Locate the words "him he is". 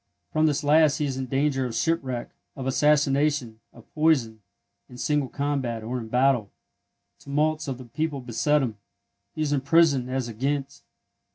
8.63-9.53